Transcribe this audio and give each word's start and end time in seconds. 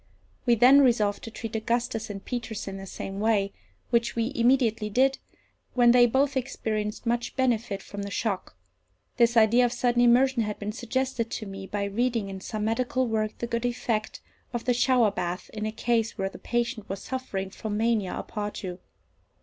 We 0.47 0.55
then 0.55 0.81
resolved 0.81 1.23
to 1.25 1.29
treat 1.29 1.55
Augustus 1.55 2.09
and 2.09 2.25
Peters 2.25 2.67
in 2.67 2.77
the 2.77 2.87
same 2.87 3.19
way, 3.19 3.53
which 3.91 4.15
we 4.15 4.31
immediately 4.33 4.89
did, 4.89 5.19
when 5.75 5.91
they 5.91 6.07
both 6.07 6.35
experienced 6.35 7.05
much 7.05 7.35
benefit 7.35 7.83
from 7.83 8.01
the 8.01 8.09
shock. 8.09 8.55
This 9.17 9.37
idea 9.37 9.63
of 9.63 9.71
sudden 9.71 10.01
immersion 10.01 10.41
had 10.41 10.57
been 10.57 10.71
suggested 10.71 11.29
to 11.29 11.45
me 11.45 11.67
by 11.67 11.83
reading 11.83 12.29
in 12.29 12.41
some 12.41 12.65
medical 12.65 13.05
work 13.05 13.37
the 13.37 13.45
good 13.45 13.63
effect 13.63 14.21
of 14.53 14.65
the 14.65 14.73
shower 14.73 15.11
bath 15.11 15.51
in 15.53 15.67
a 15.67 15.71
case 15.71 16.17
where 16.17 16.29
the 16.29 16.39
patient 16.39 16.89
was 16.89 17.03
suffering 17.03 17.51
from 17.51 17.77
mania 17.77 18.17
a 18.17 18.23
potu. 18.23 18.79